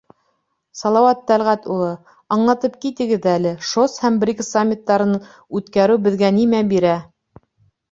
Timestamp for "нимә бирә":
6.41-6.99